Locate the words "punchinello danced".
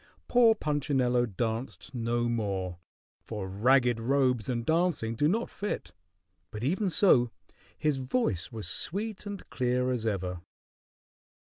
0.55-1.93